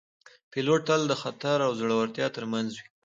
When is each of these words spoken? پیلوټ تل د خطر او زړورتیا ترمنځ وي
پیلوټ 0.51 0.81
تل 0.87 1.01
د 1.07 1.13
خطر 1.21 1.57
او 1.67 1.71
زړورتیا 1.79 2.27
ترمنځ 2.35 2.69
وي 2.79 2.87